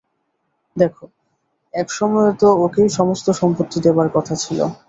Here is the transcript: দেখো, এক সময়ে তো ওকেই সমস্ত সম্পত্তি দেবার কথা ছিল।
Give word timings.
দেখো, 0.75 1.05
এক 1.73 1.87
সময়ে 1.91 2.31
তো 2.33 2.47
ওকেই 2.65 2.89
সমস্ত 2.89 3.27
সম্পত্তি 3.31 3.77
দেবার 3.81 4.07
কথা 4.13 4.33
ছিল। 4.35 4.59